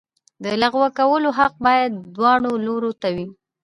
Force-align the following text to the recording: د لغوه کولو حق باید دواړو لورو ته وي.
د 0.43 0.45
لغوه 0.61 0.89
کولو 0.99 1.29
حق 1.39 1.53
باید 1.65 1.91
دواړو 2.15 2.51
لورو 2.65 2.91
ته 3.01 3.07
وي. 3.15 3.27